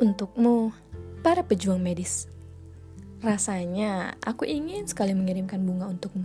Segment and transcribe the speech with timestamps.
[0.00, 0.72] Untukmu,
[1.20, 2.24] para pejuang medis.
[3.20, 6.24] Rasanya aku ingin sekali mengirimkan bunga untukmu.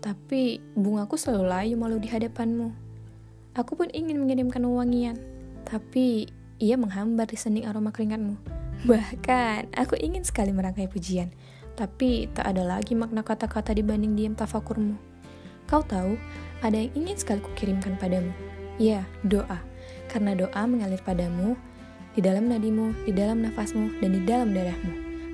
[0.00, 2.72] Tapi bungaku selalu layu malu di hadapanmu.
[3.52, 5.20] Aku pun ingin mengirimkan wangian,
[5.68, 8.40] tapi ia menghambar di sening aroma keringatmu.
[8.88, 11.28] Bahkan, aku ingin sekali merangkai pujian,
[11.76, 14.96] tapi tak ada lagi makna kata-kata dibanding diam tafakurmu.
[15.68, 16.16] Kau tahu,
[16.64, 18.32] ada yang ingin sekali kukirimkan padamu.
[18.80, 19.60] Ya, doa.
[20.08, 21.60] Karena doa mengalir padamu,
[22.12, 24.92] di dalam nadimu, di dalam nafasmu, dan di dalam darahmu.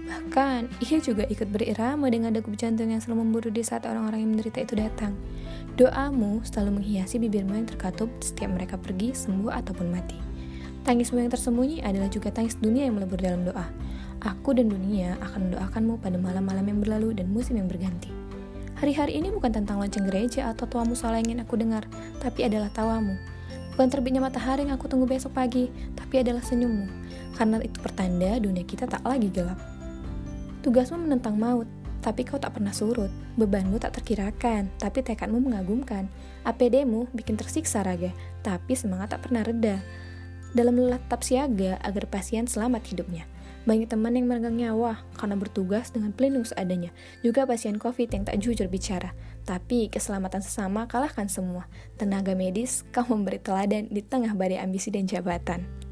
[0.09, 4.31] Bahkan, ia juga ikut berirama dengan degup jantung yang selalu memburu di saat orang-orang yang
[4.33, 5.13] menderita itu datang.
[5.77, 10.17] Doamu selalu menghiasi bibirmu yang terkatup setiap mereka pergi, sembuh, ataupun mati.
[10.89, 13.69] Tangismu yang tersembunyi adalah juga tangis dunia yang melebur dalam doa.
[14.25, 18.11] Aku dan dunia akan mendoakanmu pada malam-malam yang berlalu dan musim yang berganti.
[18.81, 21.85] Hari-hari ini bukan tentang lonceng gereja atau tua musola yang ingin aku dengar,
[22.23, 23.19] tapi adalah tawamu
[23.79, 26.91] Bukan terbitnya matahari yang aku tunggu besok pagi, tapi adalah senyummu.
[27.39, 29.55] Karena itu pertanda dunia kita tak lagi gelap.
[30.67, 31.71] Tugasmu menentang maut,
[32.03, 33.07] tapi kau tak pernah surut.
[33.39, 36.11] Bebanmu tak terkirakan, tapi tekadmu mengagumkan.
[36.43, 38.11] APD-mu bikin tersiksa raga,
[38.43, 39.79] tapi semangat tak pernah reda.
[40.59, 43.31] Dalam lelatap siaga agar pasien selamat hidupnya.
[43.67, 46.93] Banyak teman yang meregang nyawa karena bertugas dengan pelindung seadanya.
[47.25, 49.17] Juga pasien COVID yang tak jujur bicara.
[49.49, 51.67] Tapi keselamatan sesama kalahkan semua.
[51.97, 55.88] Tenaga medis, kau memberi teladan di tengah badai ambisi dan jabatan.